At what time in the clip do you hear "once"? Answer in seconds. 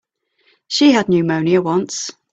1.61-2.09